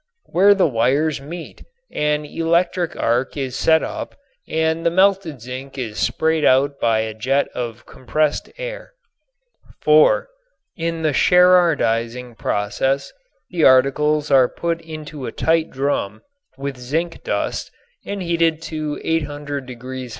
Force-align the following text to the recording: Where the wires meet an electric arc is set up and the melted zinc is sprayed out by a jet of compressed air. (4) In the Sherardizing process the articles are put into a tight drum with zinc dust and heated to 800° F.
Where 0.25 0.55
the 0.55 0.65
wires 0.65 1.21
meet 1.21 1.61
an 1.91 2.25
electric 2.25 2.95
arc 2.95 3.37
is 3.37 3.55
set 3.55 3.83
up 3.83 4.15
and 4.47 4.83
the 4.83 4.89
melted 4.89 5.41
zinc 5.41 5.77
is 5.77 5.99
sprayed 5.99 6.43
out 6.43 6.79
by 6.79 7.01
a 7.01 7.13
jet 7.13 7.49
of 7.53 7.85
compressed 7.85 8.51
air. 8.57 8.93
(4) 9.81 10.27
In 10.75 11.03
the 11.03 11.13
Sherardizing 11.13 12.35
process 12.35 13.13
the 13.51 13.63
articles 13.63 14.31
are 14.31 14.49
put 14.49 14.81
into 14.81 15.27
a 15.27 15.31
tight 15.31 15.69
drum 15.69 16.23
with 16.57 16.77
zinc 16.77 17.23
dust 17.23 17.69
and 18.03 18.23
heated 18.23 18.59
to 18.63 18.95
800° 19.05 20.05
F. 20.05 20.09